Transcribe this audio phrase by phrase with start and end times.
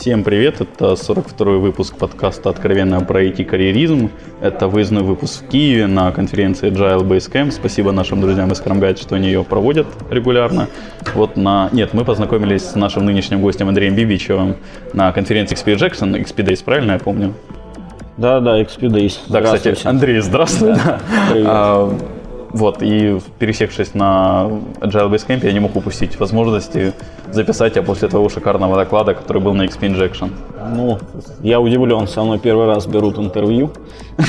[0.00, 4.10] Всем привет, это 42-й выпуск подкаста «Откровенно про IT-карьеризм».
[4.40, 7.50] Это выездной выпуск в Киеве на конференции Agile Basecamp.
[7.50, 10.68] Спасибо нашим друзьям из Scrum что они ее проводят регулярно.
[11.16, 11.68] Вот на...
[11.72, 14.54] Нет, мы познакомились с нашим нынешним гостем Андреем Бибичевым
[14.92, 17.34] на конференции XP Jackson, XP Days, правильно я помню?
[18.16, 19.18] Да, да, XP Days.
[19.28, 20.74] Да, кстати, Андрей, здравствуй.
[20.76, 21.00] Да.
[21.32, 22.17] Привет.
[22.52, 24.48] А, вот, и пересекшись на
[24.80, 26.92] Agile Basecamp, я не мог упустить возможности
[27.30, 30.30] записать тебя после твоего шикарного доклада, который был на XP Injection.
[30.74, 30.98] Ну,
[31.42, 33.70] я удивлен, со мной первый раз берут интервью.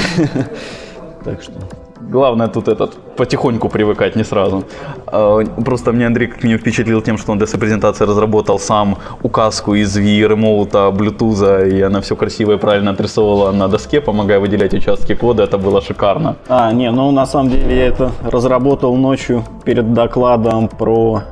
[1.25, 1.51] Так что
[1.99, 4.63] Главное тут этот потихоньку привыкать, не сразу.
[5.07, 8.97] А, просто мне Андрей как минимум впечатлил тем, что он для своей презентации разработал сам
[9.21, 14.39] указку из V, ремоута, Bluetooth, и она все красиво и правильно отрисовывала на доске, помогая
[14.39, 15.43] выделять участки кода.
[15.43, 16.35] Это было шикарно.
[16.47, 21.23] А, не, ну на самом деле я это разработал ночью перед докладом про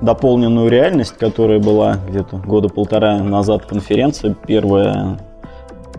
[0.00, 4.34] дополненную реальность, которая была где-то года полтора назад конференция.
[4.46, 5.18] Первая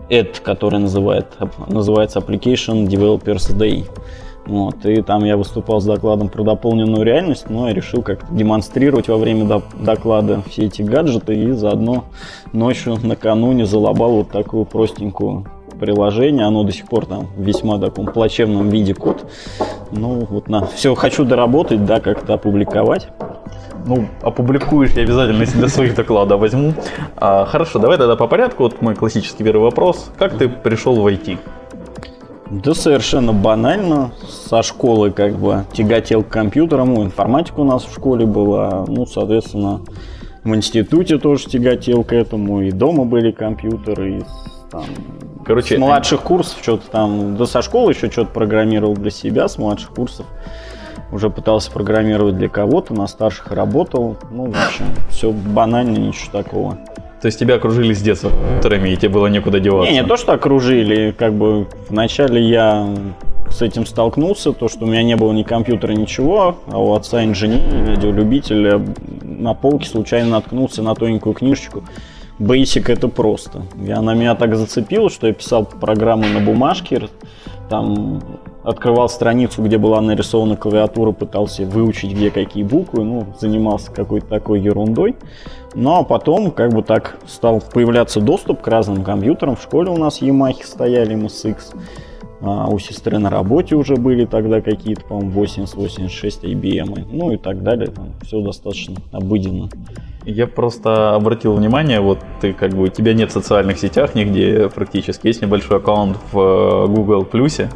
[0.08, 1.26] это, который называет,
[1.68, 3.86] называется Application Developers Day.
[4.46, 9.08] Вот, и там я выступал с докладом про дополненную реальность, но я решил как демонстрировать
[9.08, 12.04] во время до доклада все эти гаджеты и заодно
[12.52, 15.46] ночью накануне залобал вот такую простенькую
[15.80, 19.24] приложение, оно до сих пор там в весьма таком плачевном виде код.
[19.90, 23.08] Ну, вот на все хочу доработать, да, как-то опубликовать.
[23.86, 26.72] Ну, опубликуешь, я обязательно для своих докладов возьму.
[27.16, 28.64] А, хорошо, давай тогда по порядку.
[28.64, 30.10] Вот мой классический первый вопрос.
[30.18, 31.38] Как ты пришел в IT?
[32.50, 34.12] Да совершенно банально.
[34.26, 37.02] Со школы как бы тяготел к компьютерам.
[37.02, 38.86] Информатика у нас в школе была.
[38.88, 39.80] Ну, соответственно,
[40.44, 42.62] в институте тоже тяготел к этому.
[42.62, 44.18] И дома были компьютеры.
[44.18, 44.22] И
[44.70, 44.84] там,
[45.44, 49.58] Короче, с младших курсов что-то там, да со школы еще что-то программировал для себя, с
[49.58, 50.24] младших курсов
[51.12, 54.16] уже пытался программировать для кого-то, на старших работал.
[54.30, 56.78] Ну, в общем, все банально, ничего такого.
[57.20, 59.90] То есть тебя окружили с детства компьютерами, и тебе было некуда деваться?
[59.90, 61.14] Не, не то, что окружили.
[61.16, 62.86] Как бы вначале я
[63.50, 67.24] с этим столкнулся, то, что у меня не было ни компьютера, ничего, а у отца
[67.24, 68.84] инженер, видеолюбителя,
[69.22, 71.84] на полке случайно наткнулся на тоненькую книжечку
[72.38, 73.62] Basic это просто.
[73.80, 77.08] И она меня так зацепила, что я писал программы на бумажке,
[77.68, 78.22] там
[78.64, 84.60] открывал страницу, где была нарисована клавиатура, пытался выучить, где какие буквы, ну, занимался какой-то такой
[84.60, 85.14] ерундой.
[85.74, 89.56] Ну, а потом, как бы так, стал появляться доступ к разным компьютерам.
[89.56, 91.76] В школе у нас Yamaha стояли, MSX.
[92.40, 97.38] А у сестры на работе уже были тогда какие-то, по-моему, 80, 86 IBM, ну и
[97.38, 97.88] так далее.
[97.88, 99.70] Там все достаточно обыденно.
[100.26, 105.26] Я просто обратил внимание, вот ты как бы тебя нет в социальных сетях нигде практически,
[105.26, 107.70] есть небольшой аккаунт в э, Google Плюсе,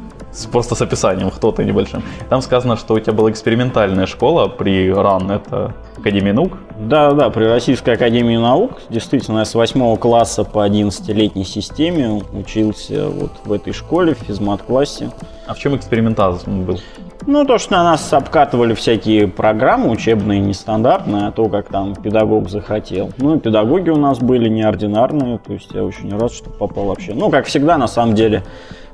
[0.47, 2.03] просто с описанием, кто ты небольшим.
[2.29, 6.53] Там сказано, что у тебя была экспериментальная школа при РАН, это Академия наук?
[6.79, 8.73] Да, да, при Российской Академии наук.
[8.89, 15.11] Действительно, я с 8 класса по 11-летней системе учился вот в этой школе, в физмат-классе.
[15.47, 16.79] А в чем экспериментазм был?
[17.27, 22.49] Ну, то, что на нас обкатывали всякие программы учебные, нестандартные, а то, как там педагог
[22.49, 23.11] захотел.
[23.19, 27.13] Ну, и педагоги у нас были неординарные, то есть я очень рад, что попал вообще.
[27.15, 28.45] Ну, как всегда, на самом деле,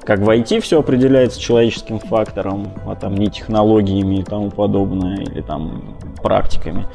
[0.04, 5.40] как в IT все определяется человеческим фактором, а там не технологиями и тому подобное, или
[5.40, 6.86] там практиками.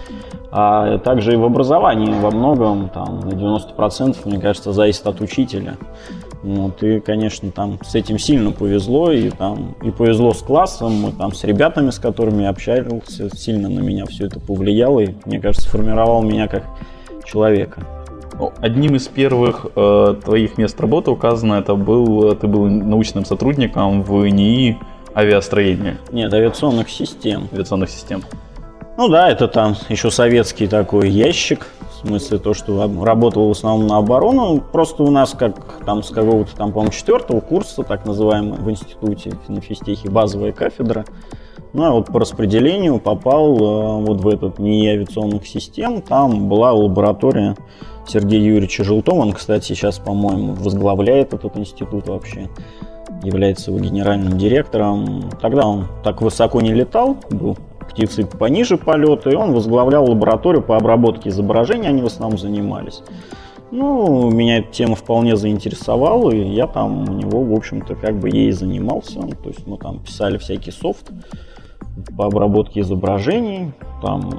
[0.52, 5.78] А также и в образовании во многом, там, на 90%, мне кажется, зависит от учителя.
[6.42, 11.12] Вот, и, конечно, там с этим сильно повезло, и там и повезло с классом, и
[11.12, 15.40] там с ребятами, с которыми я общался, сильно на меня все это повлияло, и, мне
[15.40, 16.64] кажется, сформировал меня как
[17.26, 17.86] человека.
[18.62, 24.26] Одним из первых э, твоих мест работы указано, это был, ты был научным сотрудником в
[24.26, 24.78] НИИ
[25.14, 25.98] авиастроения.
[26.12, 27.50] Нет, авиационных систем.
[27.52, 28.24] Авиационных систем.
[28.98, 33.88] Ну да, это там еще советский такой ящик, в смысле то, что работал в основном
[33.88, 34.62] на оборону.
[34.62, 35.56] Просто у нас как
[35.86, 41.06] там с какого-то там, по-моему, четвертого курса, так называемого, в институте на физтехе базовая кафедра.
[41.72, 46.02] Ну, а вот по распределению попал э, вот в этот НИИ авиационных систем.
[46.02, 47.56] Там была лаборатория
[48.08, 49.22] Сергея Юрьевича Желтова.
[49.22, 52.50] Он, кстати, сейчас, по-моему, возглавляет этот институт вообще.
[53.24, 55.30] Является его генеральным директором.
[55.42, 57.56] Тогда он так высоко не летал, был
[57.88, 63.04] птицы пониже полета, и он возглавлял лабораторию по обработке изображений, они в основном занимались.
[63.72, 68.30] Ну, меня эта тема вполне заинтересовала, и я там у него, в общем-то, как бы
[68.30, 69.20] ей занимался.
[69.20, 71.12] То есть мы там писали всякий софт
[72.18, 74.30] по обработке изображений, там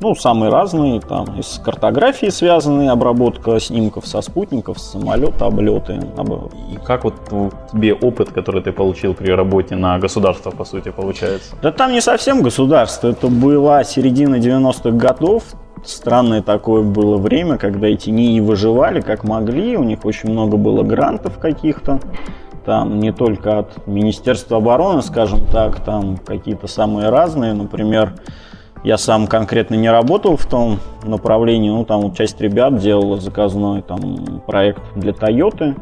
[0.00, 6.00] Ну, самые разные, там, из картографии связанные, обработка снимков со спутников, с самолета, облеты.
[6.72, 7.14] И как вот
[7.72, 11.54] тебе опыт, который ты получил при работе на государство, по сути, получается?
[11.62, 15.44] Да там не совсем государство, это была середина 90-х годов,
[15.84, 20.82] странное такое было время, когда эти НИИ выживали как могли, у них очень много было
[20.82, 22.00] грантов каких-то,
[22.64, 28.14] там не только от Министерства обороны, скажем так, там какие-то самые разные, например,
[28.84, 34.42] я сам конкретно не работал в том направлении, ну там часть ребят делала заказной там
[34.46, 35.74] проект для Toyota.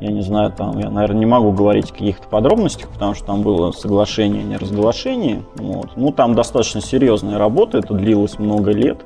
[0.00, 3.42] Я не знаю, там я, наверное, не могу говорить о каких-то подробностях, потому что там
[3.42, 5.42] было соглашение, а не разглашение.
[5.56, 5.90] Вот.
[5.96, 9.02] Ну, там достаточно серьезная работа, это длилось много лет.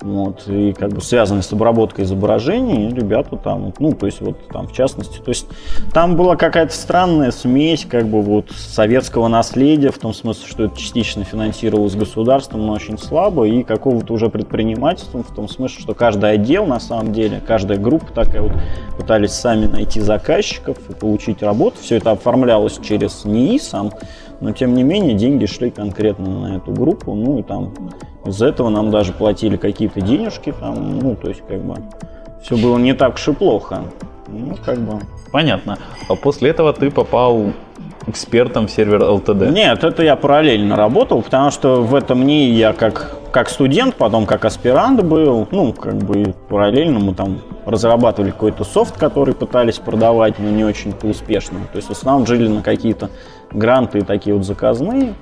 [0.00, 4.68] Вот, и как бы связанные с обработкой изображений, ребята там, ну, то есть вот там
[4.68, 5.46] в частности, то есть
[5.92, 10.76] там была какая-то странная смесь как бы вот советского наследия, в том смысле, что это
[10.76, 16.30] частично финансировалось государством, но очень слабо, и какого-то уже предпринимательства, в том смысле, что каждый
[16.30, 18.52] отдел на самом деле, каждая группа такая вот
[18.96, 23.90] пытались сами найти заказчиков и получить работу, все это оформлялось через НИИ сам,
[24.40, 27.72] но тем не менее деньги шли конкретно на эту группу, ну и там
[28.24, 31.76] из этого нам даже платили какие-то денежки, там, ну то есть как бы
[32.42, 33.82] все было не так уж и плохо.
[34.28, 35.00] Ну, как бы.
[35.32, 35.78] Понятно.
[36.08, 37.52] А после этого ты попал
[38.06, 39.50] экспертом в сервер LTD?
[39.50, 44.26] Нет, это я параллельно работал, потому что в этом НИИ я как, как студент, потом
[44.26, 50.40] как аспирант был, ну, как бы параллельно мы там разрабатывали какой-то софт, который пытались продавать,
[50.40, 51.60] но не очень-то успешно.
[51.70, 53.10] То есть в основном жили на какие-то
[53.52, 55.14] гранты такие вот заказные.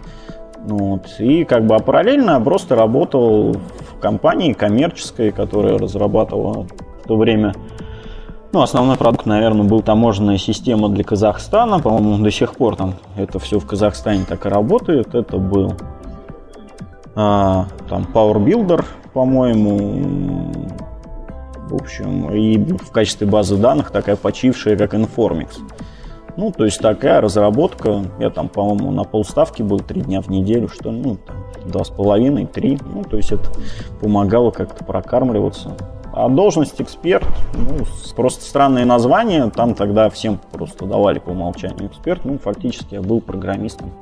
[0.60, 1.02] Вот.
[1.18, 6.66] И как бы а параллельно просто работал в компании коммерческой, которая разрабатывала
[7.04, 7.52] в то время
[8.52, 11.80] ну, основной продукт, наверное, был таможенная система для Казахстана.
[11.80, 15.14] По-моему, до сих пор там это все в Казахстане так и работает.
[15.14, 15.74] Это был
[17.16, 20.52] а, там Power Builder, по-моему.
[21.68, 25.58] В общем, и в качестве базы данных такая почившая, как Informix.
[26.36, 28.04] Ну, то есть такая разработка.
[28.20, 31.16] Я там, по-моему, на полставки был три дня в неделю, что ну,
[31.64, 32.78] два с половиной, три.
[32.84, 33.50] Ну, то есть это
[34.00, 35.76] помогало как-то прокармливаться.
[36.12, 37.84] А должность эксперт, ну,
[38.14, 43.20] просто странное название, там тогда всем просто давали по умолчанию эксперт, ну, фактически я был
[43.20, 43.92] программистом.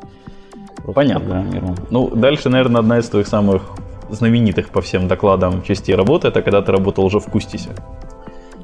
[0.95, 1.47] Понятно.
[1.91, 3.63] Ну, дальше, наверное, одна из твоих самых
[4.11, 7.71] знаменитых по всем докладам частей работы, это когда ты работал уже в Кустисе.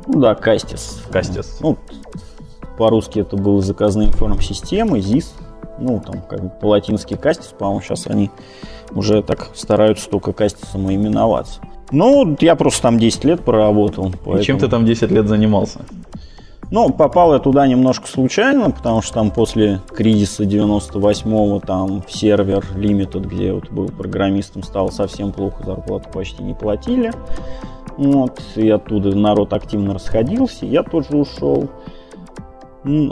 [0.06, 1.02] Ну да, Кастис.
[1.10, 1.58] Кастис.
[1.60, 1.78] Ну,
[2.78, 5.34] по-русски это было заказные информ-системы, ЗИС.
[5.78, 8.30] Ну, там, как бы по-латински Кастис, по-моему, сейчас они
[8.92, 11.60] уже так стараются только Кастисом именоваться.
[11.90, 14.10] Ну, я просто там 10 лет проработал.
[14.10, 14.38] Поэтому...
[14.38, 15.80] И чем ты там 10 лет занимался?
[16.70, 23.26] Ну, попал я туда немножко случайно, потому что там после кризиса 98-го там сервер Limited,
[23.26, 27.12] где вот был программистом, стало совсем плохо, зарплату почти не платили.
[27.96, 31.68] Вот, и оттуда народ активно расходился, я тоже ушел.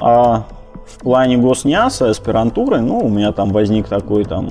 [0.00, 0.44] А
[0.86, 4.50] в плане госняса, аспирантуры, ну, у меня там возник такой там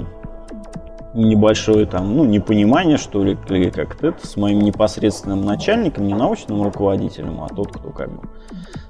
[1.18, 6.62] небольшое там, ну, непонимание, что ли, или как-то это с моим непосредственным начальником, не научным
[6.62, 8.22] руководителем, а тот, кто как бы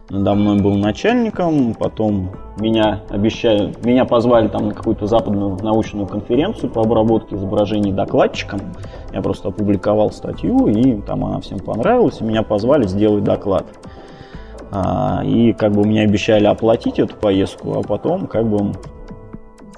[0.09, 6.69] надо мной был начальником, потом меня обещали, меня позвали там на какую-то западную научную конференцию
[6.69, 8.59] по обработке изображений докладчиком.
[9.13, 13.65] Я просто опубликовал статью, и там она всем понравилась, и меня позвали сделать доклад.
[14.71, 18.73] А, и как бы мне обещали оплатить эту поездку, а потом как бы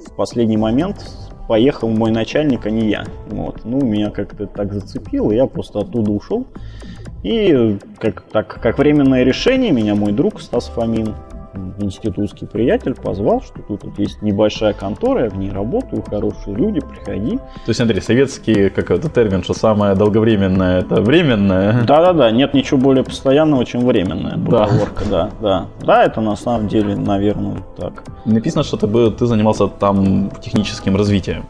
[0.05, 0.97] в последний момент
[1.49, 3.05] поехал мой начальник, а не я.
[3.27, 3.65] Вот.
[3.65, 6.45] Ну, меня как-то так зацепило, я просто оттуда ушел.
[7.23, 11.15] И как, так, как временное решение меня мой друг Стас Фомин
[11.79, 16.79] институтский приятель позвал, что тут вот есть небольшая контора, я в ней работаю, хорошие люди,
[16.79, 17.37] приходи.
[17.37, 21.83] То есть, смотри, советский какой-то термин, что самое долговременное это временное.
[21.83, 25.31] Да-да-да, нет ничего более постоянного, чем временная поговорка, да.
[25.41, 25.85] да, да.
[25.85, 28.03] Да, это на самом деле, наверное, так.
[28.25, 31.45] Написано, что ты, ты занимался там техническим развитием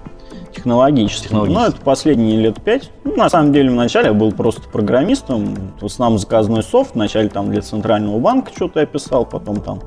[0.52, 1.24] технологически.
[1.24, 1.62] технологически.
[1.62, 2.92] Ну, это последние лет пять.
[3.20, 5.74] На самом деле, вначале я был просто программистом.
[5.82, 6.96] Основном заказной софт.
[6.96, 9.82] Вначале там для центрального банка что-то я писал, потом там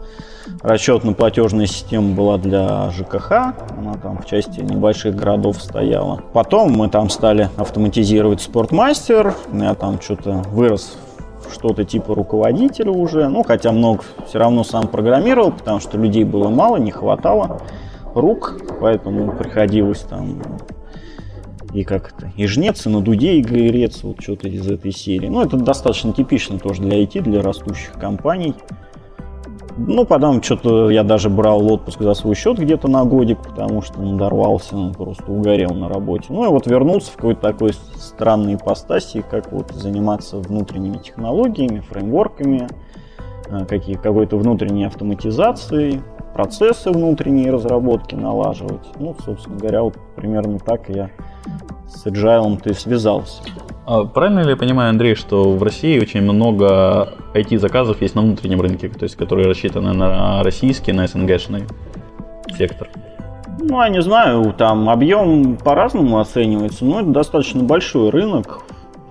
[0.61, 3.33] расчетно-платежная система была для ЖКХ.
[3.79, 6.21] Она там в части небольших городов стояла.
[6.35, 9.35] Потом мы там стали автоматизировать спортмастер.
[9.51, 10.99] Я там что-то вырос
[11.51, 13.29] что-то типа руководителя уже.
[13.29, 17.63] Ну, хотя много все равно сам программировал, потому что людей было мало, не хватало
[18.15, 20.37] рук, поэтому приходилось там
[21.73, 25.29] и как то и жнец, и на дуде игреться, вот что-то из этой серии.
[25.29, 28.55] Ну, это достаточно типично тоже для IT, для растущих компаний.
[29.79, 34.01] Ну, потом что-то я даже брал отпуск за свой счет где-то на годик, потому что
[34.03, 36.27] надорвался, ну, просто угорел на работе.
[36.29, 42.69] Ну, и вот вернулся в какой-то такой странной ипостаси, как вот заниматься внутренними технологиями, фреймворками,
[43.49, 46.03] э, какие, какой-то внутренней автоматизацией,
[46.35, 48.87] процессы внутренней разработки налаживать.
[48.99, 51.11] Ну, собственно говоря, вот примерно так я
[51.89, 53.43] с Agile ты связался.
[53.85, 58.61] А правильно ли я понимаю, Андрей, что в России очень много IT-заказов есть на внутреннем
[58.61, 61.65] рынке, то есть которые рассчитаны на российский, на СНГшный
[62.57, 62.89] сектор?
[63.61, 68.61] Ну, я не знаю, там объем по-разному оценивается, но это достаточно большой рынок.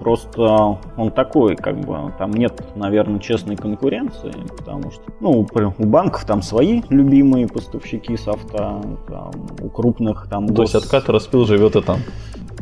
[0.01, 5.45] Просто он такой, как бы, там нет, наверное, честной конкуренции, потому что, ну,
[5.77, 9.31] у банков там свои любимые поставщики софта, там,
[9.61, 10.47] у крупных там...
[10.47, 10.73] То гос...
[10.73, 11.99] есть откат распил живет и там.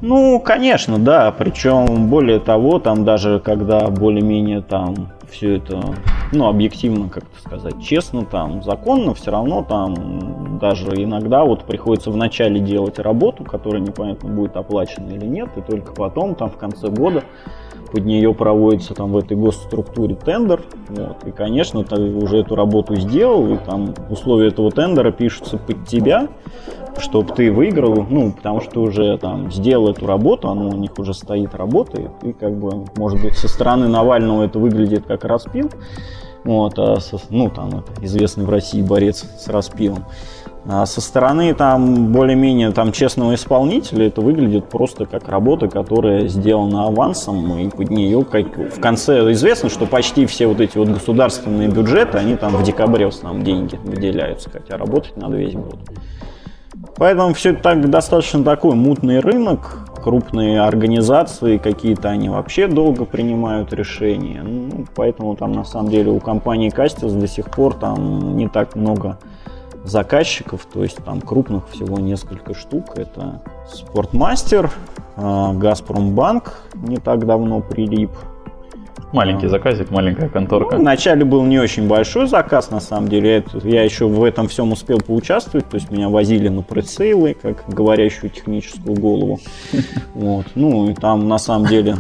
[0.02, 1.32] Ну, конечно, да.
[1.32, 5.82] Причем, более того, там даже когда более-менее там все это,
[6.32, 12.12] ну, объективно, как то сказать, честно, там, законно, все равно там даже иногда вот приходится
[12.12, 16.90] вначале делать работу, которая непонятно будет оплачена или нет, и только потом, там, в конце
[16.90, 17.24] года
[17.92, 20.62] под нее проводится там в этой госструктуре тендер.
[20.90, 25.88] Вот, и, конечно, ты уже эту работу сделал, и там условия этого тендера пишутся под
[25.88, 26.28] тебя,
[26.98, 31.14] чтобы ты выиграл, ну, потому что уже там сделал эту работу, она у них уже
[31.14, 35.70] стоит, работает, и как бы, может быть, со стороны Навального это выглядит как распил,
[36.44, 40.06] вот, а со, ну, там, это известный в России борец с распилом.
[40.66, 46.86] А со стороны там более-менее там честного исполнителя это выглядит просто как работа, которая сделана
[46.86, 51.70] авансом, и под нее как в конце известно, что почти все вот эти вот государственные
[51.70, 55.80] бюджеты, они там в декабре в основном деньги выделяются, хотя работать надо весь год.
[56.98, 64.42] Поэтому все так достаточно такой мутный рынок, крупные организации какие-то, они вообще долго принимают решения.
[64.44, 68.76] Ну, поэтому там на самом деле у компании Кастис до сих пор там не так
[68.76, 69.18] много
[69.84, 72.98] заказчиков, то есть там крупных всего несколько штук.
[72.98, 74.72] Это Спортмастер,
[75.18, 78.12] Газпромбанк не так давно прилип,
[79.12, 80.76] Маленький заказик, маленькая конторка.
[80.76, 83.44] Ну, вначале был не очень большой заказ, на самом деле.
[83.64, 85.68] Я еще в этом всем успел поучаствовать.
[85.70, 89.40] То есть меня возили на пресейлы, как говорящую техническую голову.
[90.14, 90.48] Вот.
[90.56, 91.96] Ну, и там на самом деле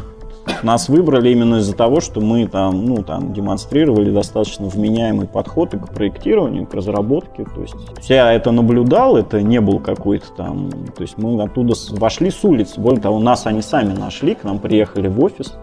[0.63, 5.77] нас выбрали именно из-за того, что мы там, ну, там демонстрировали достаточно вменяемый подход и
[5.77, 7.46] к проектированию, и к разработке.
[7.46, 7.75] То есть
[8.10, 10.70] я это наблюдал, это не был какой-то там...
[10.96, 12.79] То есть мы оттуда вошли с улицы.
[12.79, 15.53] Более того, нас они сами нашли, к нам приехали в офис,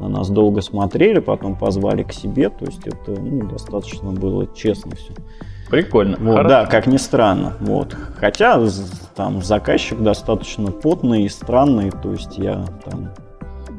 [0.00, 2.48] на нас долго смотрели, потом позвали к себе.
[2.48, 5.12] То есть это ну, достаточно было честно все.
[5.68, 6.16] Прикольно.
[6.20, 7.54] Вот, да, как ни странно.
[7.60, 7.96] Вот.
[8.18, 8.60] Хотя
[9.16, 13.10] там заказчик достаточно потный и странный, то есть я там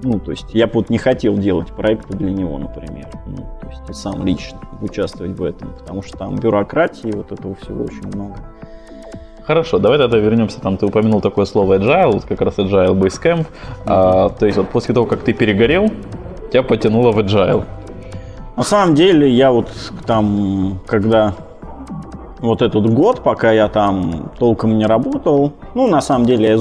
[0.06, 3.08] ну, то есть я бы вот не хотел делать проекты для него, например.
[3.26, 7.56] Ну, то есть и сам лично участвовать в этом, потому что там бюрократии, вот этого
[7.56, 8.36] всего очень много.
[9.44, 10.60] Хорошо, давай тогда вернемся.
[10.62, 13.40] Там ты упомянул такое слово agile, вот как раз agile Basecamp.
[13.40, 13.46] Mm-hmm.
[13.86, 15.90] А, то есть вот после того, как ты перегорел,
[16.52, 17.66] тебя потянуло в agile.
[18.56, 19.70] На самом деле я вот
[20.06, 21.36] там, когда
[22.46, 25.54] вот этот год, пока я там толком не работал.
[25.74, 26.60] Ну, на самом деле, я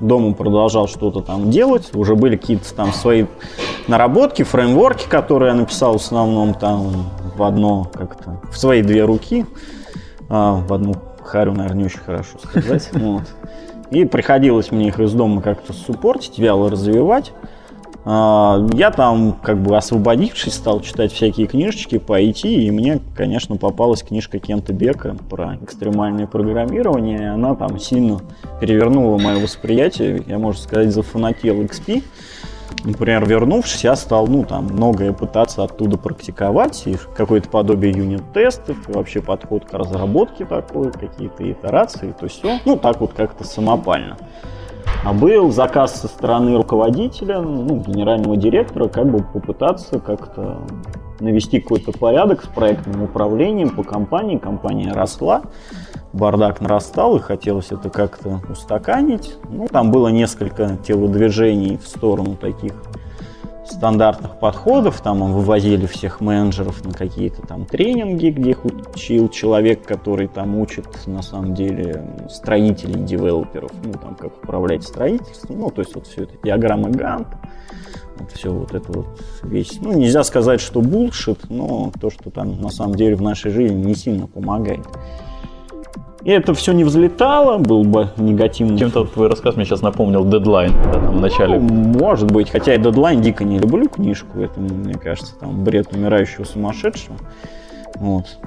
[0.00, 1.90] дома продолжал что-то там делать.
[1.94, 3.26] Уже были какие-то там свои
[3.88, 9.46] наработки, фреймворки, которые я написал в основном там в одно как-то, в свои две руки.
[10.28, 12.90] А, в одну харю, наверное, не очень хорошо сказать.
[12.92, 13.24] Вот.
[13.90, 17.32] И приходилось мне их из дома как-то суппортить, вяло развивать.
[18.08, 23.56] А, я там, как бы освободившись, стал читать всякие книжечки по IT, и мне, конечно,
[23.56, 28.20] попалась книжка Кента Бека про экстремальное программирование, и она там сильно
[28.60, 32.04] перевернула мое восприятие, я, можно сказать, зафанател XP.
[32.84, 38.92] Например, вернувшись, я стал, ну, там, многое пытаться оттуда практиковать, и какое-то подобие юнит-тестов, и
[38.92, 44.16] вообще подход к разработке такой, какие-то итерации, то все, ну, так вот как-то самопально.
[45.06, 50.58] А был заказ со стороны руководителя, ну, генерального директора, как бы попытаться как-то
[51.20, 54.36] навести какой-то порядок с проектным управлением по компании.
[54.36, 55.42] Компания росла,
[56.12, 59.36] бардак нарастал, и хотелось это как-то устаканить.
[59.48, 62.72] Ну, там было несколько телодвижений в сторону таких
[63.70, 65.00] стандартных подходов.
[65.00, 70.86] Там вывозили всех менеджеров на какие-то там тренинги, где их учил человек, который там учит
[71.06, 76.24] на самом деле строителей, девелоперов, ну там как управлять строительством, ну то есть вот все
[76.24, 77.28] это диаграммы Гант,
[78.18, 79.80] вот все вот это вот весь.
[79.80, 83.84] Ну нельзя сказать, что булшит, но то, что там на самом деле в нашей жизни
[83.84, 84.86] не сильно помогает.
[86.26, 88.76] И это все не взлетало, был бы негативный.
[88.76, 91.60] Чем-то твой рассказ мне сейчас напомнил дедлайн, да, там в начале.
[91.60, 95.92] Ну, может быть, хотя я дедлайн дико не люблю книжку, это, мне кажется, там бред
[95.92, 97.14] умирающего сумасшедшего.
[98.00, 98.40] Вот.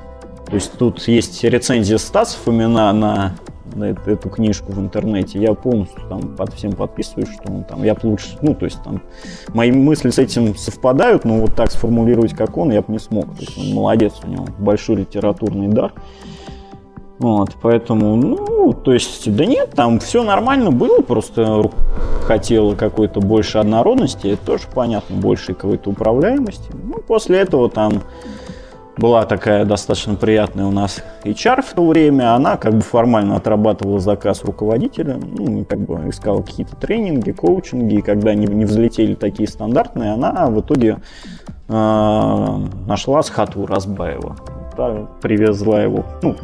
[0.47, 3.35] То есть тут есть рецензия Стаса Фомина на,
[3.73, 5.39] на эту, эту книжку в интернете.
[5.39, 8.83] Я полностью там под всем подписываюсь, что он там, я бы лучше, ну, то есть
[8.83, 9.01] там
[9.53, 13.23] мои мысли с этим совпадают, но вот так сформулировать, как он, я бы не смог.
[13.37, 15.93] То есть он молодец, у него большой литературный дар.
[17.19, 21.69] Вот, поэтому, ну, то есть, да нет, там все нормально было, просто
[22.23, 26.71] хотела какой-то больше однородности, это тоже понятно, больше какой-то управляемости.
[26.81, 28.03] Ну, после этого там
[28.95, 33.99] была такая достаточно приятная у нас HR в то время, она как бы формально отрабатывала
[33.99, 39.49] заказ руководителя, ну, как бы искала какие-то тренинги, коучинги, и когда не, не взлетели такие
[39.49, 40.99] стандартные, она в итоге
[41.67, 42.57] э,
[42.87, 44.37] нашла Схату Разбаева
[44.79, 46.35] да, привезла его, ну,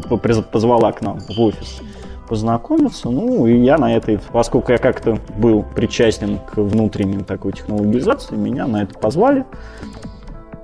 [0.51, 1.82] позвала к нам в офис
[2.27, 3.10] познакомиться.
[3.10, 8.68] Ну, и я на этой, поскольку я как-то был причастен к внутренней такой технологизации, меня
[8.68, 9.46] на это позвали.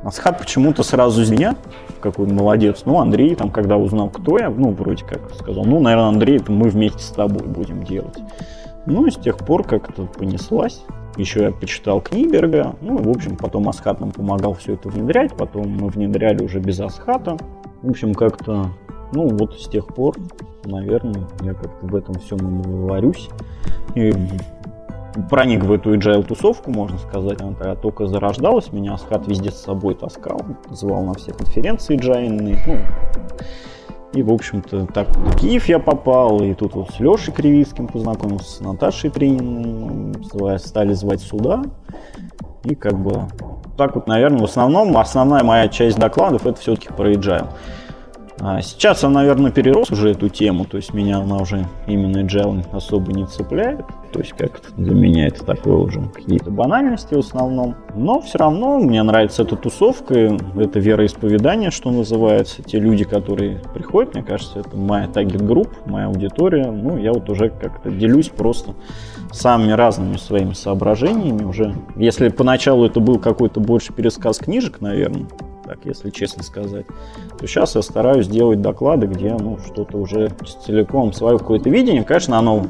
[0.04, 1.56] Асхат почему-то сразу из меня,
[2.02, 2.82] какой молодец.
[2.86, 6.52] Ну, Андрей, там, когда узнал, кто я, ну, вроде как сказал, ну, наверное, Андрей, это
[6.52, 8.18] мы вместе с тобой будем делать.
[8.88, 10.84] Ну, и с тех пор как-то понеслась.
[11.18, 12.76] Еще я почитал Книберга.
[12.82, 15.36] Ну, в общем, потом Асхат нам помогал все это внедрять.
[15.36, 17.38] Потом мы внедряли уже без Асхата.
[17.82, 18.70] В общем, как-то,
[19.12, 20.16] ну, вот с тех пор,
[20.66, 23.30] наверное, я как-то в этом всем варюсь.
[23.96, 24.12] И
[25.30, 29.60] проник в эту agile тусовку, можно сказать, она тогда только зарождалась, меня Асхат везде с
[29.60, 32.30] собой таскал, звал на все конференции agile,
[32.68, 32.78] ну,
[34.14, 38.58] и, в общем-то, так в Киев я попал, и тут вот с Лешей Кривицким познакомился,
[38.58, 41.64] с Наташей Трининой, стали звать сюда.
[42.64, 43.28] И как бы
[43.78, 47.48] так вот, наверное, в основном основная моя часть докладов это все-таки про agile.
[48.44, 52.66] А сейчас я, наверное, перерос уже эту тему, то есть меня она уже именно agile
[52.76, 53.86] особо не цепляет.
[54.12, 57.76] То есть как для меня это такое уже какие-то банальности в основном.
[57.96, 62.64] Но все равно мне нравится эта тусовка, это вероисповедание, что называется.
[62.64, 66.72] Те люди, которые приходят, мне кажется, это моя target group, моя аудитория.
[66.72, 68.74] Ну, я вот уже как-то делюсь просто
[69.32, 71.76] самыми разными своими соображениями уже.
[71.96, 75.28] Если поначалу это был какой-то больше пересказ книжек, наверное,
[75.72, 76.86] так, если честно сказать,
[77.40, 80.30] то сейчас я стараюсь делать доклады, где ну, что-то уже
[80.66, 82.04] целиком свое какое-то видение.
[82.04, 82.68] Конечно, оно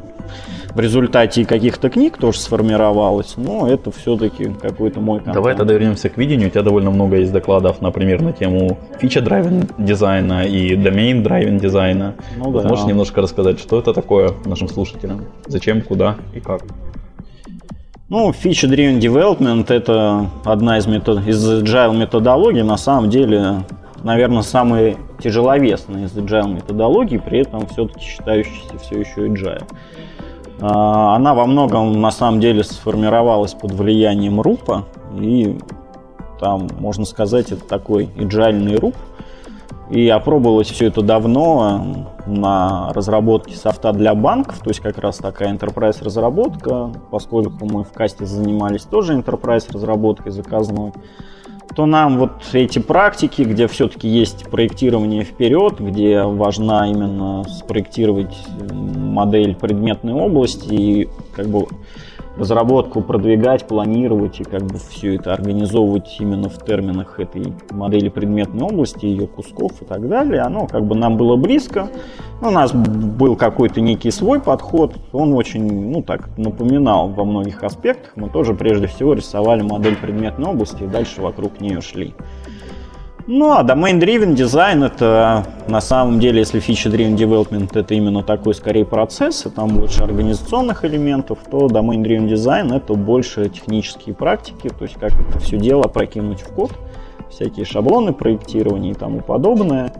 [0.75, 5.33] в результате каких-то книг тоже сформировалось, но это все-таки какой-то мой контент.
[5.33, 6.49] Давай тогда вернемся к видению.
[6.49, 11.57] У тебя довольно много есть докладов, например, на тему фича драйвен дизайна и домен драйвен
[11.57, 12.13] дизайна.
[12.37, 12.67] Ну, да.
[12.67, 15.25] Можешь немножко рассказать, что это такое нашим слушателям?
[15.47, 16.61] Зачем, куда и как?
[18.11, 21.25] Ну, Feature-Driven Development– это одна из, метод...
[21.25, 22.61] из agile методологий.
[22.61, 23.63] На самом деле,
[24.03, 29.63] наверное, самая тяжеловесная из agile методологий, при этом все-таки считающаяся все еще agile.
[30.59, 34.83] А, она во многом, на самом деле, сформировалась под влиянием РУПа,
[35.17, 35.57] и
[36.37, 38.97] там, можно сказать, это такой agile РУП,
[39.91, 45.53] и опробовалось все это давно на разработке софта для банков, то есть как раз такая
[45.53, 50.93] enterprise разработка, поскольку мы в касте занимались тоже enterprise разработкой заказной,
[51.75, 58.35] то нам вот эти практики, где все-таки есть проектирование вперед, где важна именно спроектировать
[58.71, 61.67] модель предметной области и как бы
[62.37, 68.63] разработку продвигать, планировать и как бы все это организовывать именно в терминах этой модели предметной
[68.63, 71.89] области, ее кусков и так далее, оно как бы нам было близко.
[72.41, 78.13] У нас был какой-то некий свой подход, он очень, ну так, напоминал во многих аспектах.
[78.15, 82.15] Мы тоже прежде всего рисовали модель предметной области и дальше вокруг нее шли.
[83.27, 88.85] Ну, а domain-driven дизайн это на самом деле, если feature-driven development это именно такой скорее
[88.85, 94.95] процесс, и там больше организационных элементов, то domain-driven дизайн это больше технические практики, то есть
[94.95, 96.71] как это все дело прокинуть в код,
[97.29, 99.93] всякие шаблоны проектирования и тому подобное.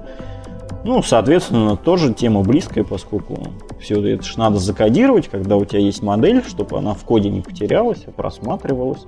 [0.83, 3.37] Ну, соответственно, тоже тема близкая, поскольку
[3.79, 7.41] все это же надо закодировать, когда у тебя есть модель, чтобы она в коде не
[7.41, 9.05] потерялась, а просматривалась,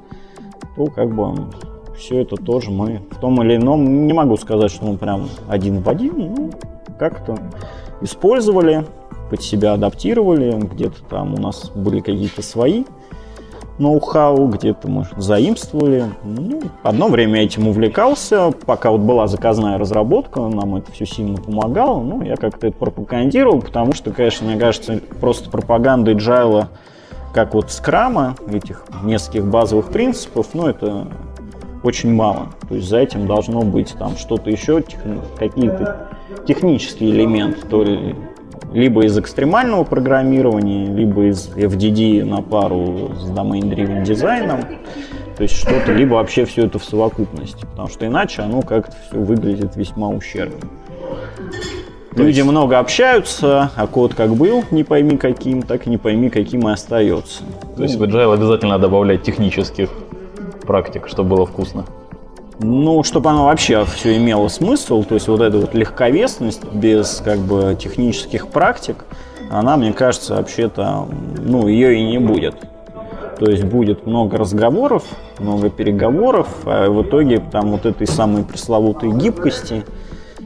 [0.75, 1.49] то как бы
[1.97, 5.81] все это тоже мы в том или ином, не могу сказать, что мы прям один
[5.81, 6.51] в один, ну,
[6.97, 7.37] как-то
[8.01, 8.85] использовали,
[9.29, 12.83] под себя адаптировали, где-то там у нас были какие-то свои
[13.79, 16.05] ноу-хау, где-то мы заимствовали.
[16.23, 22.01] Ну, одно время этим увлекался, пока вот была заказная разработка, нам это все сильно помогало.
[22.01, 26.67] Ну, я как-то это пропагандировал, потому что, конечно, мне кажется, просто пропаганда agile,
[27.33, 31.07] как вот скрама, этих нескольких базовых принципов, ну, это
[31.83, 32.49] очень мало.
[32.67, 34.99] То есть за этим должно быть там что-то еще, тех,
[35.37, 36.09] какие-то
[36.47, 38.15] технические элементы, то ли
[38.73, 44.61] либо из экстремального программирования, либо из FDD на пару с domain-driven дизайном.
[45.37, 47.65] То есть что-то, либо вообще все это в совокупности.
[47.65, 50.69] Потому что иначе оно как-то все выглядит весьма ущербно.
[52.15, 56.67] Люди много общаются, а код как был, не пойми каким, так и не пойми каким
[56.67, 57.43] и остается.
[57.75, 59.89] То есть в agile обязательно добавлять технических
[60.63, 61.85] практик, чтобы было вкусно.
[62.59, 67.39] Ну, чтобы оно вообще все имело смысл, то есть вот эта вот легковесность без как
[67.39, 69.05] бы технических практик,
[69.49, 72.55] она, мне кажется, вообще-то, ну, ее и не будет.
[73.39, 75.03] То есть будет много разговоров,
[75.39, 79.83] много переговоров, а в итоге там вот этой самой пресловутой гибкости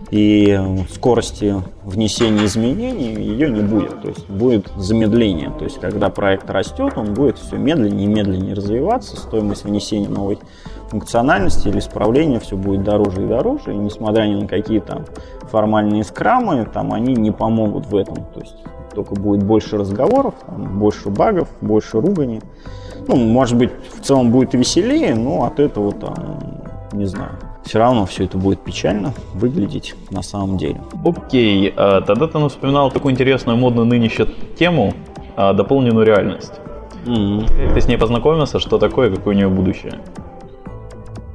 [0.09, 4.01] и скорости внесения изменений ее не будет.
[4.01, 5.51] То есть будет замедление.
[5.57, 10.39] То есть когда проект растет, он будет все медленнее и медленнее развиваться, стоимость внесения новой
[10.89, 15.05] функциональности или исправления все будет дороже и дороже, и несмотря ни на какие там
[15.51, 18.15] формальные скрамы, там они не помогут в этом.
[18.33, 18.55] То есть
[18.93, 22.41] только будет больше разговоров, там, больше багов, больше ругани.
[23.07, 27.37] Ну, может быть, в целом будет веселее, но от этого там, не знаю,
[27.67, 30.82] все равно все это будет печально выглядеть на самом деле.
[31.06, 34.93] Окей, а тогда ты вспоминал такую интересную модную нынешнюю тему,
[35.36, 36.53] а, дополненную реальность.
[37.06, 37.73] Mm-hmm.
[37.73, 39.99] Ты с ней познакомился, что такое, какое у нее будущее?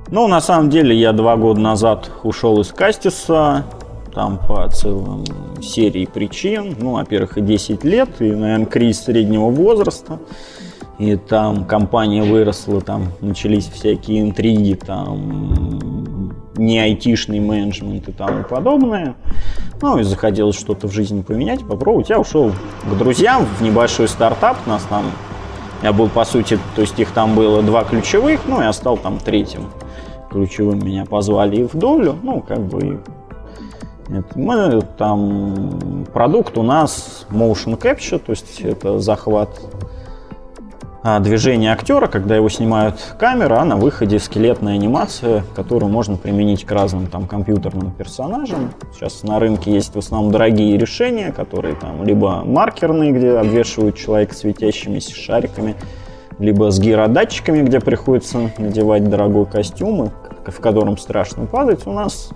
[0.09, 3.65] Ну, на самом деле, я два года назад ушел из Кастиса,
[4.15, 5.25] там по целым
[5.63, 6.77] серии причин.
[6.79, 10.19] Ну, во-первых, и 10 лет, и, наверное, кризис среднего возраста.
[10.99, 16.02] И там компания выросла, там начались всякие интриги, там
[16.57, 19.15] не айтишный менеджмент и тому подобное.
[19.81, 22.11] Ну, и захотелось что-то в жизни поменять, попробовать.
[22.11, 22.53] Я ушел
[22.85, 24.57] к друзьям в небольшой стартап.
[24.67, 25.05] Нас там,
[25.83, 29.19] я был, по сути, то есть их там было два ключевых, ну, я стал там
[29.19, 29.69] третьим
[30.33, 33.03] ключевым меня позвали в долю, ну, как бы
[34.35, 39.61] мы там продукт у нас motion capture, то есть это захват
[41.05, 46.65] а, движения актера, когда его снимают камера, а на выходе скелетная анимация, которую можно применить
[46.65, 48.73] к разным там компьютерным персонажам.
[48.95, 54.35] Сейчас на рынке есть в основном дорогие решения, которые там либо маркерные, где обвешивают человека
[54.37, 55.75] светящимися шариками,
[56.39, 60.13] либо с гиродатчиками, где приходится надевать дорогой костюм,
[60.47, 61.85] в котором страшно падать.
[61.87, 62.31] У нас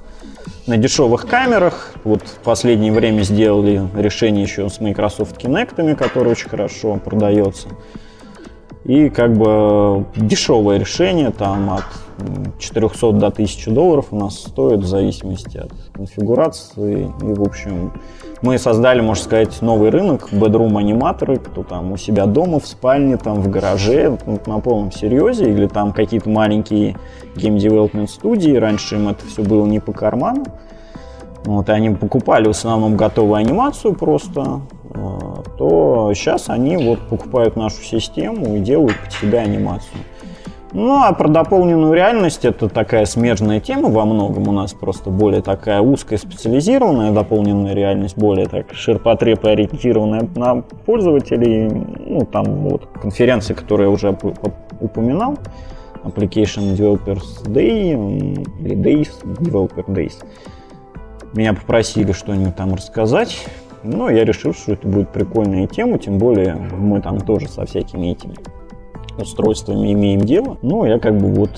[0.67, 1.93] на дешевых камерах.
[2.03, 7.69] Вот в последнее время сделали решение еще с Microsoft Kinect, который очень хорошо продается.
[8.87, 11.85] И как бы дешевое решение, там от
[12.61, 17.13] 400 до 1000 долларов у нас стоит в зависимости от конфигурации.
[17.21, 17.93] И, в общем,
[18.43, 23.17] мы создали, можно сказать, новый рынок, bedroom аниматоры, кто там у себя дома, в спальне,
[23.17, 26.97] там в гараже, на полном серьезе, или там какие-то маленькие
[27.35, 30.45] game development студии, раньше им это все было не по карману.
[31.45, 34.61] Вот, и они покупали в основном готовую анимацию просто,
[35.59, 40.01] то сейчас они вот покупают нашу систему и делают под себя анимацию.
[40.73, 44.49] Ну, а про дополненную реальность это такая смежная тема во многом.
[44.49, 51.71] У нас просто более такая узкая специализированная дополненная реальность, более так ширпотреб ориентированная на пользователей.
[51.71, 54.17] Ну, там вот конференции, которые я уже
[54.81, 55.39] упоминал.
[56.05, 57.95] Application Developers Day
[58.61, 60.23] или Days, Developer Days.
[61.33, 63.47] Меня попросили что-нибудь там рассказать.
[63.87, 68.09] Но я решил, что это будет прикольная тема, тем более мы там тоже со всякими
[68.09, 68.35] этими
[69.19, 70.59] устройствами имеем дело.
[70.61, 71.51] Ну, я как бы вот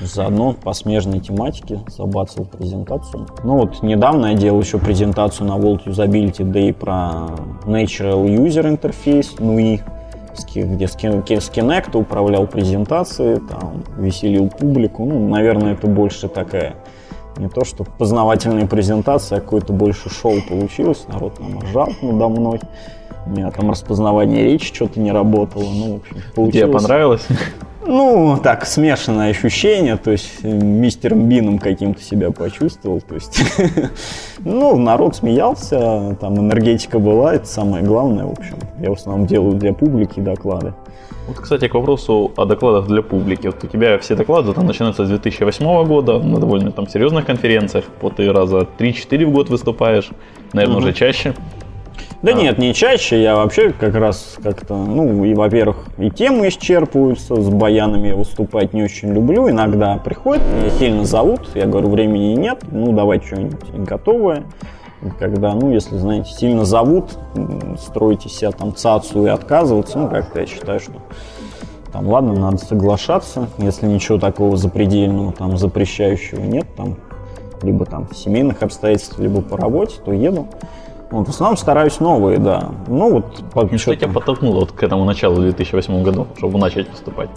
[0.00, 3.26] заодно по смежной тематике забацал презентацию.
[3.44, 7.28] Ну вот недавно я делал еще презентацию на World Usability Day про
[7.64, 9.78] Natural User Interface, ну и
[10.54, 15.04] где с Kinect управлял презентацией, там веселил публику.
[15.04, 16.76] Ну, наверное, это больше такая
[17.38, 21.04] не то, что познавательная презентация, а какое-то больше шоу получилось.
[21.08, 22.60] Народ там ржал надо мной.
[23.26, 25.64] У меня там распознавание речи что-то не работало.
[25.64, 26.52] Ну, в общем, получилось.
[26.52, 27.26] Тебе понравилось?
[27.86, 33.42] Ну, так, смешанное ощущение, то есть э, мистером Бином каким-то себя почувствовал, то есть,
[34.40, 38.58] ну, народ смеялся, там энергетика была, это самое главное, в общем.
[38.78, 40.74] Я в основном делаю для публики доклады.
[41.28, 43.48] Вот, кстати, к вопросу о докладах для публики.
[43.48, 47.84] Вот у тебя все доклады там начинаются с 2008 года, на довольно там серьезных конференциях.
[48.00, 50.08] Вот ты раза 3-4 в год выступаешь,
[50.54, 50.86] наверное, угу.
[50.86, 51.34] уже чаще.
[52.22, 52.34] Да а.
[52.34, 53.22] нет, не чаще.
[53.22, 58.72] Я вообще как раз как-то, ну, и, во-первых, и темы исчерпываются, с баянами я выступать
[58.72, 59.50] не очень люблю.
[59.50, 64.44] Иногда приходят, меня сильно зовут, я говорю, времени нет, ну, давай что-нибудь готовое
[65.18, 67.18] когда, ну, если, знаете, сильно зовут,
[67.78, 70.94] строите себя там цацию и отказываться, ну, как-то я считаю, что
[71.92, 76.96] там, ладно, надо соглашаться, если ничего такого запредельного, там, запрещающего нет, там,
[77.62, 80.48] либо там семейных обстоятельствах, либо по работе, то еду.
[81.10, 82.70] Вот, в основном стараюсь новые, да.
[82.86, 86.90] Ну, вот, по Что тебя подтолкнуло вот к этому началу в 2008 году, чтобы начать
[86.90, 87.30] выступать?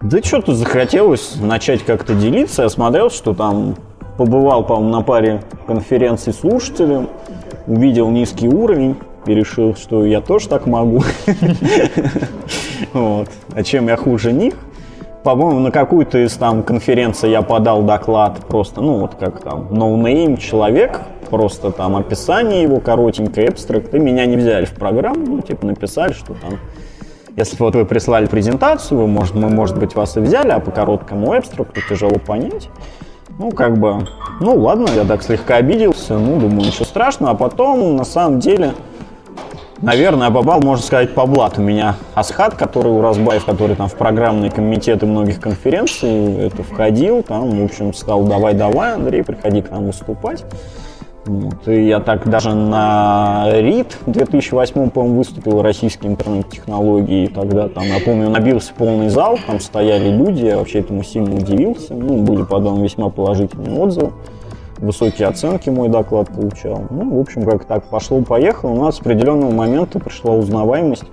[0.00, 2.62] Да что-то захотелось начать как-то делиться.
[2.62, 3.74] Я смотрел, что там
[4.18, 7.08] побывал, по-моему, на паре конференций слушателем,
[7.66, 11.02] увидел низкий уровень и решил, что я тоже так могу.
[12.92, 13.28] Вот.
[13.54, 14.54] А чем я хуже них?
[15.24, 19.95] По-моему, на какую-то из там конференций я подал доклад просто, ну вот как там, no
[19.95, 25.40] name человек, просто там описание его коротенькое, abstract, и меня не взяли в программу, ну
[25.42, 26.58] типа написали, что там
[27.36, 30.70] если вот вы прислали презентацию, вы, может, мы, может быть, вас и взяли, а по
[30.70, 32.68] короткому abstract у тяжело понять.
[33.38, 34.04] Ну, как бы,
[34.40, 37.32] ну ладно, я так слегка обиделся, ну, думаю, ничего страшного.
[37.32, 38.74] А потом, на самом деле,
[39.80, 44.50] наверное, попал, можно сказать, по блату меня Асхат, который у Разбаев, который там в программные
[44.50, 50.44] комитеты многих конференций это входил, там, в общем, стал давай-давай, Андрей, приходи к нам выступать.
[51.28, 51.68] Вот.
[51.68, 57.24] И я так даже на РИД в 2008 по-моему, выступил российские интернет-технологии.
[57.24, 61.36] И тогда там, я помню, набился полный зал, там стояли люди, я вообще этому сильно
[61.36, 61.92] удивился.
[61.92, 64.12] Ну, были потом весьма положительные отзывы.
[64.78, 66.84] Высокие оценки мой доклад получал.
[66.88, 68.70] Ну, в общем, как так пошло-поехало.
[68.70, 71.04] У нас с определенного момента пришла узнаваемость.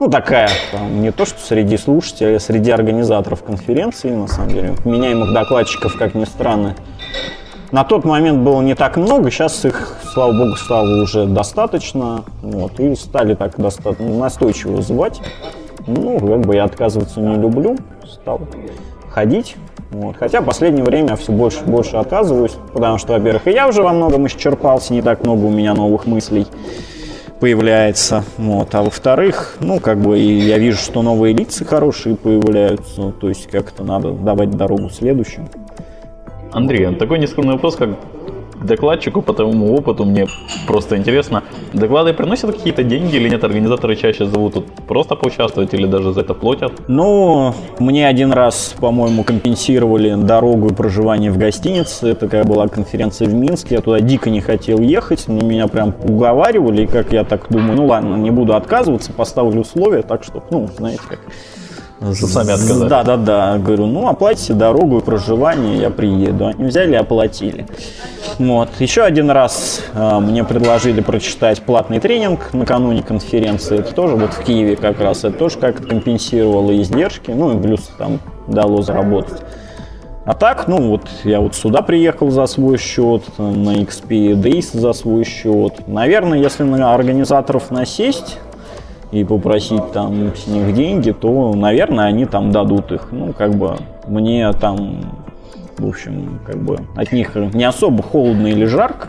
[0.00, 4.74] Ну, такая, там, не то, что среди слушателей, а среди организаторов конференции, на самом деле.
[4.84, 6.74] Меняемых докладчиков, как ни странно,
[7.74, 12.22] на тот момент было не так много, сейчас их, слава богу, стало уже достаточно.
[12.40, 15.20] Вот, и стали так достаточно настойчиво звать.
[15.88, 18.42] Ну, как бы я отказываться не люблю, стал
[19.10, 19.56] ходить.
[19.90, 20.14] Вот.
[20.16, 23.66] Хотя в последнее время я все больше и больше отказываюсь, потому что, во-первых, и я
[23.66, 26.46] уже во многом исчерпался, не так много у меня новых мыслей
[27.40, 28.22] появляется.
[28.38, 28.72] Вот.
[28.72, 33.82] А во-вторых, ну, как бы я вижу, что новые лица хорошие появляются, то есть как-то
[33.82, 35.48] надо давать дорогу следующим.
[36.54, 37.90] Андрей, такой нескромный вопрос, как
[38.62, 40.26] докладчику, по тому опыту мне
[40.66, 41.42] просто интересно.
[41.72, 43.42] Доклады приносят какие-то деньги или нет?
[43.42, 46.72] Организаторы чаще зовут тут просто поучаствовать или даже за это платят?
[46.86, 52.10] Ну, мне один раз, по-моему, компенсировали дорогу и проживание в гостинице.
[52.10, 53.74] Это когда была конференция в Минске.
[53.74, 56.82] Я туда дико не хотел ехать, но меня прям уговаривали.
[56.82, 60.68] И как я так думаю, ну ладно, не буду отказываться, поставлю условия, так что, ну,
[60.78, 61.18] знаете как
[62.12, 62.88] что сами отказали.
[62.88, 63.58] Да, да, да.
[63.58, 66.46] Говорю, ну оплатите дорогу и проживание, я приеду.
[66.46, 67.66] Они взяли и оплатили.
[68.38, 68.68] Вот.
[68.80, 73.78] Еще один раз э, мне предложили прочитать платный тренинг накануне конференции.
[73.78, 75.24] Это тоже вот в Киеве как раз.
[75.24, 77.30] Это тоже как-то компенсировало издержки.
[77.30, 79.40] Ну и плюс там дало заработать.
[80.24, 84.94] А так, ну вот я вот сюда приехал за свой счет, на XP Days за
[84.94, 85.86] свой счет.
[85.86, 88.38] Наверное, если на организаторов насесть,
[89.14, 93.08] и попросить там с них деньги, то, наверное, они там дадут их.
[93.12, 93.76] Ну, как бы
[94.08, 95.02] мне там,
[95.78, 99.08] в общем, как бы от них не особо холодно или жарко.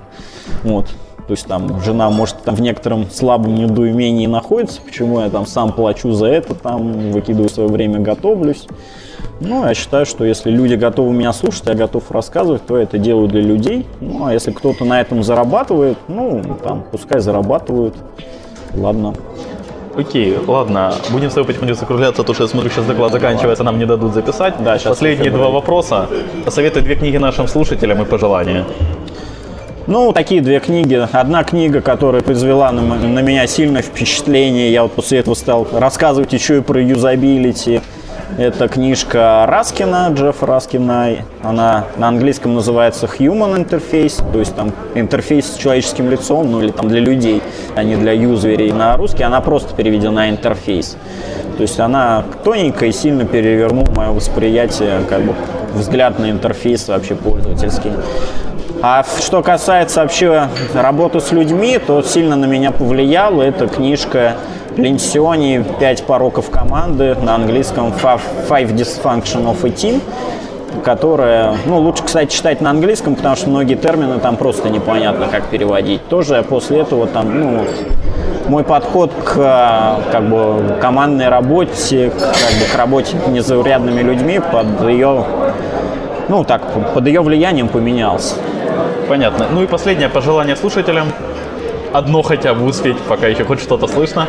[0.63, 0.87] Вот.
[1.27, 5.71] То есть там жена, может, там в некотором слабом недоумении находится, почему я там сам
[5.71, 8.67] плачу за это, там выкидываю свое время, готовлюсь.
[9.39, 12.99] Ну, я считаю, что если люди готовы меня слушать, я готов рассказывать, то я это
[12.99, 13.87] делаю для людей.
[14.01, 17.95] Ну, а если кто-то на этом зарабатывает, ну, там, пускай зарабатывают.
[18.75, 19.15] Ладно.
[19.97, 23.79] Окей, ладно, будем с тобой потихоньку закругляться, то, что я смотрю, сейчас доклад заканчивается, нам
[23.79, 24.55] не дадут записать.
[24.59, 26.09] Да, сейчас Последние два вопроса.
[26.43, 28.65] Посоветуй две книги нашим слушателям и пожелания.
[29.87, 31.07] Ну, такие две книги.
[31.11, 34.71] Одна книга, которая произвела на, на меня сильное впечатление.
[34.71, 37.81] Я вот после этого стал рассказывать еще и про юзабилити.
[38.37, 41.19] Это книжка Раскина, Джеффа Раскина.
[41.41, 46.71] Она на английском называется Human Interface, то есть там интерфейс с человеческим лицом, ну или
[46.71, 47.41] там для людей,
[47.77, 48.73] а не для юзверей.
[48.73, 50.97] На русский она просто переведена интерфейс.
[51.55, 55.33] То есть она тоненькая и сильно перевернула мое восприятие, как бы
[55.73, 57.93] взгляд на интерфейс вообще пользовательский.
[58.87, 64.35] А что касается вообще работы с людьми, то сильно на меня повлияла эта книжка
[64.77, 70.01] Ленсиони «Пять пороков команды» на английском «Five Dysfunction of a Team»,
[70.83, 75.45] которая, ну, лучше, кстати, читать на английском, потому что многие термины там просто непонятно, как
[75.45, 76.07] переводить.
[76.07, 77.65] Тоже после этого там, ну,
[78.47, 79.33] мой подход к
[80.11, 85.25] как бы командной работе, как бы к работе незаурядными людьми под ее,
[86.29, 86.61] ну, так,
[86.93, 88.35] под ее влиянием поменялся.
[89.07, 89.47] Понятно.
[89.51, 91.07] Ну и последнее пожелание слушателям
[91.93, 94.27] одно хотя бы успеть, пока еще хоть что-то слышно.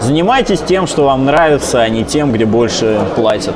[0.00, 3.54] Занимайтесь тем, что вам нравится, а не тем, где больше платят.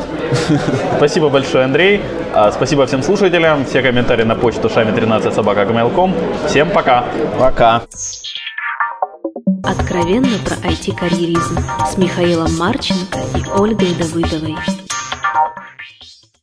[0.96, 2.00] Спасибо большое, Андрей.
[2.34, 3.64] А, спасибо всем слушателям.
[3.64, 5.66] Все комментарии на почту шами 13 собака
[6.46, 7.04] Всем пока.
[7.38, 7.82] Пока.
[9.64, 14.56] Откровенно про IT-карьеризм с Михаилом Марченко и Ольгой Давыдовой.